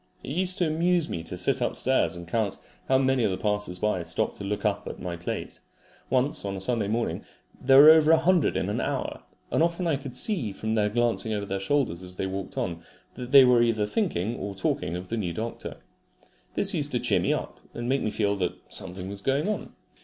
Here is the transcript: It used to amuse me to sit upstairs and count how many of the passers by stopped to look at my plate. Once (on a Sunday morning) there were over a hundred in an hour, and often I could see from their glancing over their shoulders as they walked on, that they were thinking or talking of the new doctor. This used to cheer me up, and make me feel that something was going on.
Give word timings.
It 0.23 0.31
used 0.31 0.57
to 0.57 0.65
amuse 0.65 1.07
me 1.07 1.21
to 1.21 1.37
sit 1.37 1.61
upstairs 1.61 2.15
and 2.15 2.27
count 2.27 2.57
how 2.87 2.97
many 2.97 3.23
of 3.23 3.29
the 3.29 3.37
passers 3.37 3.77
by 3.77 4.01
stopped 4.01 4.33
to 4.37 4.43
look 4.43 4.65
at 4.65 4.99
my 4.99 5.15
plate. 5.15 5.59
Once 6.09 6.43
(on 6.43 6.55
a 6.55 6.59
Sunday 6.59 6.87
morning) 6.87 7.23
there 7.61 7.79
were 7.79 7.91
over 7.91 8.09
a 8.11 8.17
hundred 8.17 8.57
in 8.57 8.67
an 8.67 8.81
hour, 8.81 9.21
and 9.51 9.61
often 9.61 9.85
I 9.85 9.97
could 9.97 10.15
see 10.15 10.53
from 10.53 10.73
their 10.73 10.89
glancing 10.89 11.33
over 11.33 11.45
their 11.45 11.59
shoulders 11.59 12.01
as 12.01 12.15
they 12.15 12.25
walked 12.25 12.57
on, 12.57 12.81
that 13.13 13.31
they 13.31 13.45
were 13.45 13.61
thinking 13.85 14.37
or 14.37 14.55
talking 14.55 14.95
of 14.95 15.09
the 15.09 15.17
new 15.17 15.33
doctor. 15.33 15.77
This 16.55 16.73
used 16.73 16.91
to 16.93 16.99
cheer 16.99 17.19
me 17.19 17.31
up, 17.31 17.59
and 17.75 17.87
make 17.87 18.01
me 18.01 18.09
feel 18.09 18.35
that 18.37 18.53
something 18.69 19.07
was 19.07 19.21
going 19.21 19.47
on. 19.47 19.75